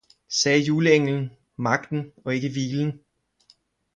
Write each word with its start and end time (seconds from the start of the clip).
sagde 0.29 0.59
juleenglen, 0.59 1.31
magten 1.57 2.11
og 2.25 2.35
ikke 2.35 2.49
hvilen! 2.49 2.99